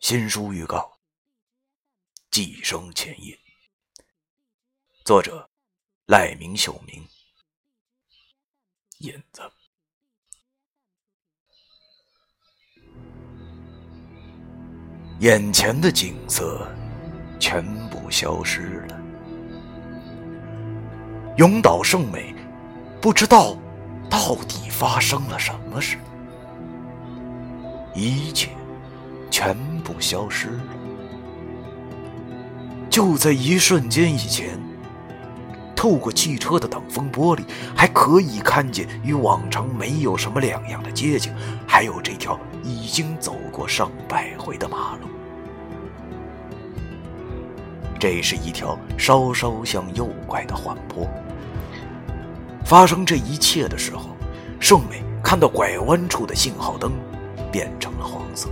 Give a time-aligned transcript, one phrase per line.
[0.00, 0.78] 新书预告
[2.30, 3.34] 《寄生前夜》，
[5.04, 5.48] 作者
[6.06, 7.06] 赖明秀明，
[9.00, 9.42] 引子。
[15.20, 16.66] 眼前的景色
[17.38, 18.98] 全部消失了，
[21.36, 22.34] 永岛圣美
[23.02, 23.54] 不知道
[24.10, 25.98] 到底发生了什么事，
[27.94, 28.48] 一切。
[29.32, 29.56] 全
[29.98, 30.60] 消失了。
[32.88, 34.58] 就在一瞬间以前，
[35.76, 37.42] 透过汽车的挡风玻璃，
[37.74, 41.32] 还可以看见与往常没有什么两样的街景，
[41.66, 45.08] 还有这条已经走过上百回的马路。
[47.98, 51.08] 这是一条稍稍向右拐的缓坡。
[52.64, 54.10] 发生这一切的时候，
[54.58, 56.92] 盛美看到拐弯处的信号灯
[57.52, 58.48] 变成了黄色。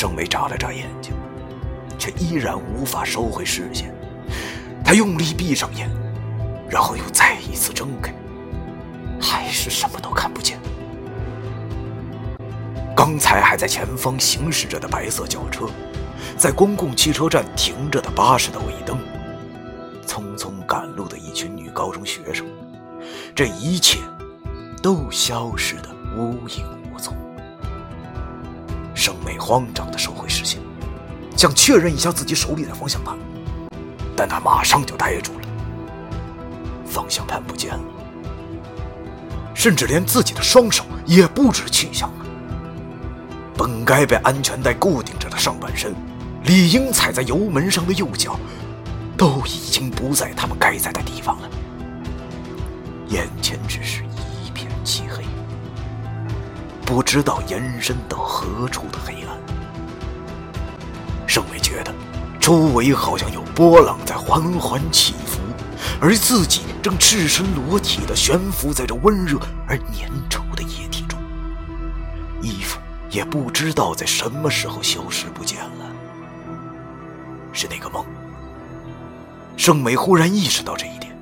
[0.00, 1.12] 盛美眨了眨眼睛，
[1.98, 3.94] 却依然无法收回视线。
[4.82, 5.90] 他用力闭上眼，
[6.70, 8.10] 然后又再一次睁开，
[9.20, 10.58] 还是什么都看不见。
[12.96, 15.66] 刚才还在前方行驶着的白色轿车，
[16.34, 18.96] 在公共汽车站停着的巴士的尾灯，
[20.06, 22.46] 匆匆赶路的一群女高中学生，
[23.34, 23.98] 这一切
[24.82, 26.79] 都消失的无影。
[29.50, 30.60] 慌张地收回视线，
[31.36, 33.18] 想确认一下自己手里的方向盘，
[34.14, 35.48] 但他马上就呆住了。
[36.86, 37.80] 方向盘不见了，
[39.52, 42.26] 甚至连自己的双手也不知去向了。
[43.56, 45.96] 本该被安全带固定着的上半身，
[46.44, 48.38] 理应踩在油门上的右脚，
[49.16, 51.50] 都已经不在他们该在的地方了。
[53.08, 54.04] 眼前只是
[54.44, 55.19] 一片漆黑。
[56.90, 59.38] 不知道延伸到何处的黑暗，
[61.24, 61.94] 盛美觉得
[62.40, 65.38] 周围好像有波浪在缓缓起伏，
[66.00, 69.38] 而自己正赤身裸体的悬浮在这温热
[69.68, 71.16] 而粘稠的液体中，
[72.42, 75.86] 衣服也不知道在什么时候消失不见了。
[77.52, 78.04] 是那个梦。
[79.56, 81.16] 盛美忽然意识到这一点，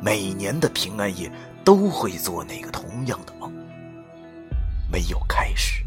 [0.00, 1.28] 每年的平安夜
[1.64, 3.39] 都会做那个同样的梦。
[4.90, 5.84] 没有开始，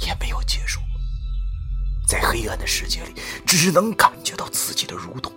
[0.00, 0.80] 也没有结束，
[2.08, 3.14] 在黑暗的世界里，
[3.46, 5.32] 只能感觉到自己的蠕动。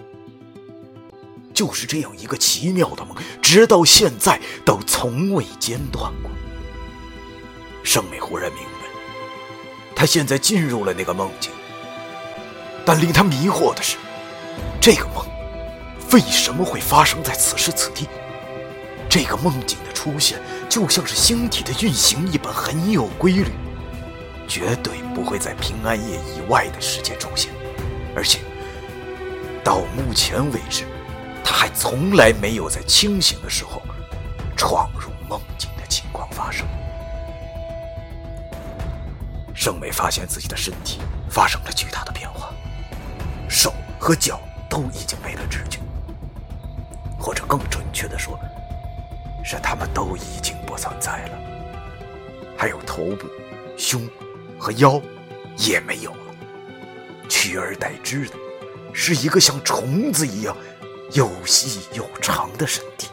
[1.53, 6.31] 就是这样一个奇妙的梦，直到现在都从未间断过。
[7.83, 8.87] 盛美忽然明白，
[9.95, 11.51] 他现在进入了那个梦境。
[12.85, 13.97] 但令他迷惑的是，
[14.81, 15.25] 这个梦
[16.11, 18.07] 为什么会发生在此时此地？
[19.09, 20.39] 这个梦境的出现。
[20.75, 23.49] 就像是星体的运行一般，很有规律，
[24.45, 27.49] 绝对不会在平安夜以外的时间出现。
[28.13, 28.41] 而且，
[29.63, 30.83] 到目前为止，
[31.45, 33.81] 他还从来没有在清醒的时候
[34.57, 36.67] 闯入梦境的情况发生。
[39.53, 40.99] 盛美发现自己的身体
[41.29, 42.53] 发生了巨大的变化，
[43.47, 45.79] 手和脚都已经没了知觉，
[47.17, 48.37] 或者更准确的说。
[49.47, 51.39] 是他们都已经不存在了，
[52.57, 53.29] 还有头部、
[53.77, 54.05] 胸
[54.59, 55.01] 和腰
[55.57, 56.35] 也没有了，
[57.29, 58.33] 取而代之的
[58.91, 60.53] 是一个像虫子一样
[61.13, 63.07] 又细又长的身体。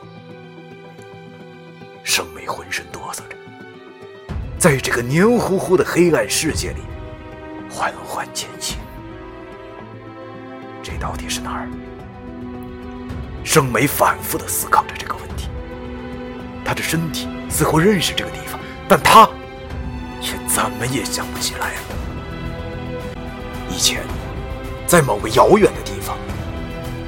[2.02, 3.36] 盛美浑身哆嗦着，
[4.58, 6.80] 在这个黏糊糊的黑暗世界里
[7.70, 8.76] 缓缓前行。
[10.82, 11.68] 这到底是哪儿？
[13.44, 15.48] 盛美反复的思考着这个问题。
[16.64, 18.58] 他的身体似乎认识这个地方，
[18.88, 19.28] 但他
[20.20, 21.80] 却怎么也想不起来了。
[23.70, 24.02] 以前，
[24.86, 26.16] 在某个遥远的地方，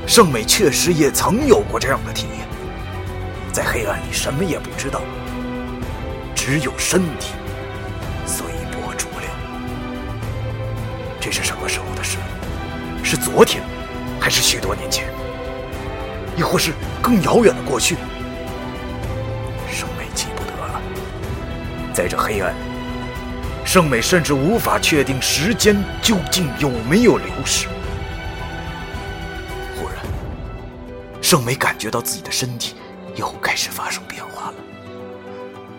[0.07, 2.47] 盛美确实也曾有过这样的体验。
[3.53, 5.01] 在黑暗里，什么也不知道，
[6.35, 7.29] 只有身体
[8.27, 9.29] 随波逐流。
[11.21, 12.19] 这是什么时候的事？
[13.05, 13.63] 是昨天，
[14.19, 15.07] 还是许多年前？
[16.37, 17.97] 亦或是更遥远的过去？
[21.95, 22.59] 在这黑暗里，
[23.65, 27.69] 圣美甚至无法确定时间究竟有没有流逝。
[29.77, 30.05] 忽然，
[31.23, 32.75] 圣美感觉到自己的身体
[33.15, 34.55] 又开始发生变化了，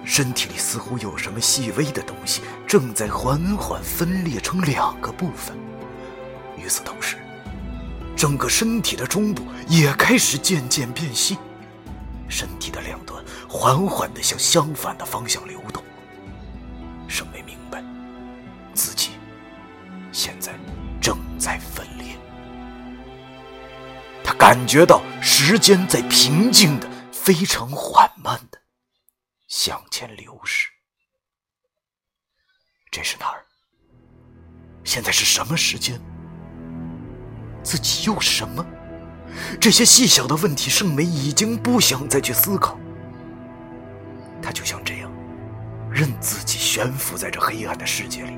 [0.06, 5.54] 身体里似乎有什么细微的东西正在缓缓分裂成两个部分。
[6.58, 7.18] 与此同时，
[8.16, 11.38] 整个身体的中部也开始渐渐变细，
[12.30, 15.75] 身体的两端缓缓地向相反的方向流动。
[24.48, 28.60] 感觉到时间在平静的、非常缓慢的
[29.48, 30.70] 向前流逝。
[32.92, 33.44] 这是哪儿？
[34.84, 36.00] 现在是什么时间？
[37.64, 38.64] 自己又是什么？
[39.60, 42.78] 这些细小的问题，盛梅已经不想再去思考。
[44.44, 45.12] 他就像这样，
[45.90, 48.38] 任自己悬浮在这黑暗的世界里。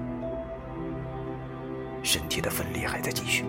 [2.02, 3.44] 身体的分裂还在继续，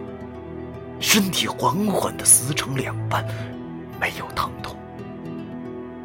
[1.00, 3.25] 身体缓缓的撕成两半，
[4.00, 4.77] 没有疼痛，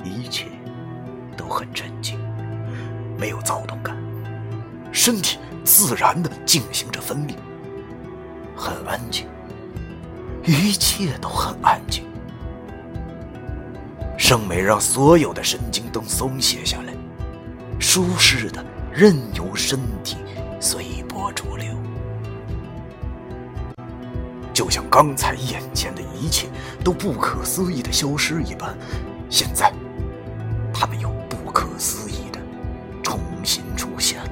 [0.04, 0.46] 一切
[1.36, 2.20] 都很镇静，
[3.18, 3.98] 没有躁动感，
[4.92, 7.36] 身体自然的进行着分裂，
[8.56, 9.28] 很安静。
[10.46, 12.04] 一切都很安静，
[14.18, 16.94] 盛美让所有的神经都松懈下来，
[17.80, 20.18] 舒适的任由身体
[20.60, 21.68] 随波逐流，
[24.54, 26.48] 就像刚才眼前的一切
[26.84, 28.78] 都不可思议的消失一般，
[29.30, 29.74] 现在，
[30.72, 32.40] 他们又不可思议的
[33.02, 34.30] 重新出现了。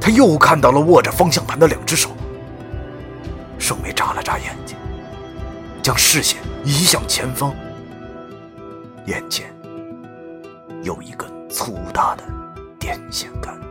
[0.00, 2.10] 他又看到了握着方向盘的两只手。
[3.58, 4.76] 盛梅眨了眨眼睛，
[5.82, 7.54] 将视线移向前方，
[9.06, 9.54] 眼前
[10.82, 12.24] 有一根粗大的
[12.78, 13.63] 电线杆。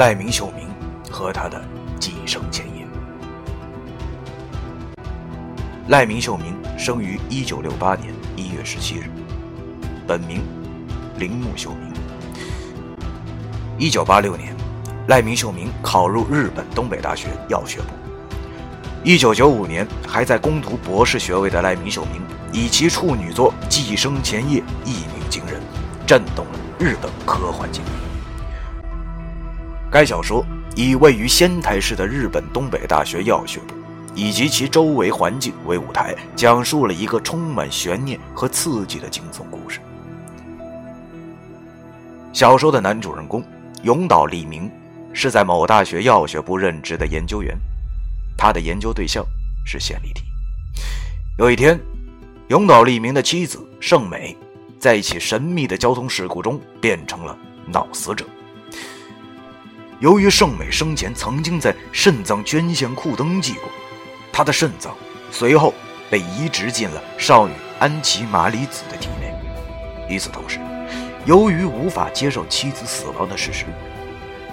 [0.00, 0.66] 赖明秀明
[1.10, 1.62] 和他的
[1.98, 2.86] 寄生前夜。
[5.88, 9.10] 赖明秀明生于一九六八年一月十七日，
[10.06, 10.40] 本名
[11.18, 11.92] 铃木秀明。
[13.76, 14.56] 一九八六年，
[15.08, 17.88] 赖明秀明考入日本东北大学药学部。
[19.04, 22.22] 一九九五年，还在攻读博士学位的赖明秀明，
[22.54, 25.60] 以其处女作《寄生前夜》一鸣惊人，
[26.06, 27.82] 震动了日本科幻界。
[29.90, 30.44] 该小说
[30.76, 33.74] 以位于仙台市的日本东北大学药学部。
[34.12, 39.78] 以及其周围环境为舞台，讲述了一个充满悬念和刺激的惊悚故事。
[42.32, 43.42] 小说的男主人公
[43.84, 44.68] 永岛利明
[45.12, 47.56] 是在某大学药学部任职的研究员，
[48.36, 49.24] 他的研究对象
[49.64, 50.24] 是线粒体。
[51.38, 51.78] 有一天，
[52.48, 54.36] 永岛利明的妻子盛美
[54.76, 58.26] 在一起神秘的交通事故中变成了脑死者。
[60.00, 63.70] 由于盛美生前曾经在肾脏捐献库登记过。
[64.32, 64.96] 他的肾脏
[65.30, 65.74] 随后
[66.08, 69.34] 被移植进了少女安琪玛里子的体内。
[70.08, 70.58] 与此同时，
[71.26, 73.66] 由于无法接受妻子死亡的事实，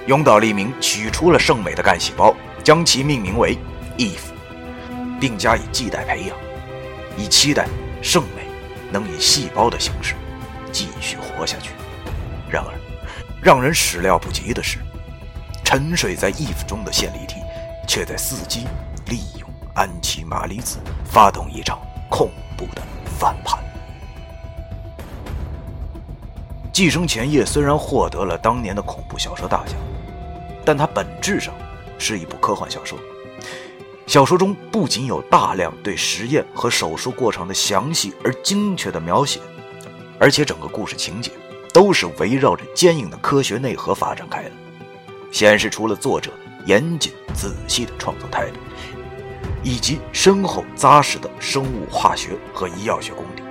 [0.05, 3.57] 永岛利明取出了圣美的干细胞，将其命名为
[3.97, 4.17] Eve，
[5.19, 6.35] 并加以系带培养，
[7.17, 7.65] 以期待
[8.01, 8.43] 圣美
[8.91, 10.13] 能以细胞的形式
[10.73, 11.71] 继续活下去。
[12.49, 12.73] 然而，
[13.41, 14.77] 让人始料不及的是，
[15.69, 17.41] 沉睡在 Eve 中的线粒体
[17.85, 18.65] 却在伺机
[19.07, 19.49] 利用。
[19.75, 21.77] 安琪玛里子发动一场
[22.09, 22.81] 恐怖的
[23.19, 23.61] 反叛。
[26.71, 29.75] 《寄生前夜》虽然获得了当年的恐怖小说大奖，
[30.63, 31.53] 但它本质上
[31.99, 32.97] 是一部科幻小说。
[34.05, 39.41] 小说中不仅有大量对实验和手术过程的详细而精确的描写，
[40.17, 41.29] 而且整个故事情节
[41.73, 44.51] 都是围绕着坚硬的科学内核发展开的，
[45.37, 46.31] 显示出了作者
[46.65, 48.57] 严谨仔细的创作态度。
[49.63, 53.43] 以及深厚扎实的生物化学和医药学功底。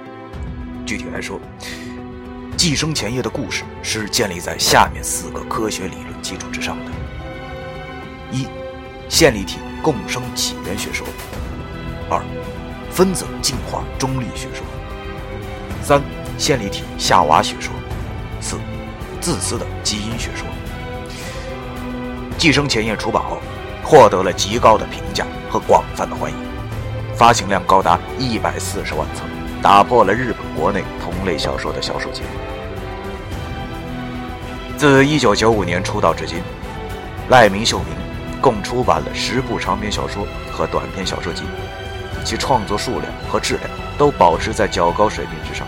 [0.85, 1.39] 具体来说，
[2.57, 6.91] 《寄生前夜》的故事是建立在下面四个科学理论基础之上的：
[8.33, 8.49] 一、
[9.09, 11.07] 线粒体共生起源学说；
[12.11, 12.21] 二、
[12.91, 14.65] 分子进化中立学说；
[15.85, 16.03] 三、
[16.37, 17.71] 线粒体夏娃学说；
[18.41, 18.57] 四、
[19.21, 20.45] 自私的基因学说。
[22.39, 23.39] 《寄生前夜》出版后。
[23.89, 26.37] 获得了极高的评价和广泛的欢迎，
[27.15, 29.23] 发行量高达一百四十万册，
[29.63, 32.29] 打破了日本国内同类小说的销售记录。
[34.77, 36.39] 自一九九五年出道至今，
[37.29, 37.87] 赖明秀明
[38.41, 41.45] 共出版了十部长篇小说和短篇小说集，
[42.25, 45.65] 其创作数量和质量都保持在较高水平之上。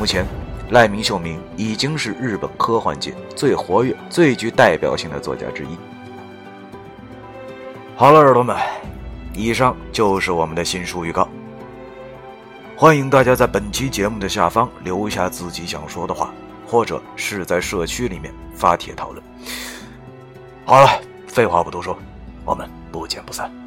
[0.00, 0.26] 目前，
[0.70, 5.78] 赖明秀明已经是日本科幻界最活跃、最具代表性的作家之一。
[7.94, 8.56] 好了，耳朵们，
[9.32, 11.28] 以上就是我们的新书预告。
[12.76, 16.34] 欢迎大家在本期节目的下方留下自己想说的话，
[16.66, 19.22] 或者是在社区里面发帖讨论。
[20.64, 21.96] 好了，废话不多说，
[22.44, 23.65] 我们不见不散。